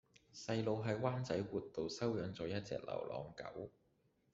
[0.33, 3.69] 細佬喺灣仔活道收養左一隻流浪狗